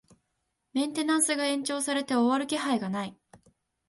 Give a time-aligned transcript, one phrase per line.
[0.73, 3.15] メンテナンスが延長されて終わる気配がない